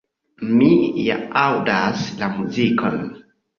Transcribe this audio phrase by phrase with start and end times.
[0.53, 0.69] Mi
[1.09, 3.01] ja aŭdas la muzikon!”.